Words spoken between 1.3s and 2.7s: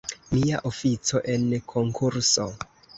en konkurso!